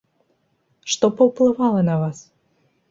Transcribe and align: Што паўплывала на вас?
Што 0.93 1.05
паўплывала 1.21 1.87
на 1.93 2.03
вас? 2.07 2.17